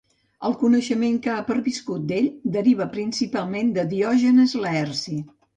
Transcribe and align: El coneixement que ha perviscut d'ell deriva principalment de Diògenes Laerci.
El 0.47 0.53
coneixement 0.61 1.19
que 1.25 1.31
ha 1.33 1.43
perviscut 1.49 2.09
d'ell 2.13 2.31
deriva 2.57 2.89
principalment 2.97 3.73
de 3.79 3.87
Diògenes 3.95 4.57
Laerci. 4.65 5.19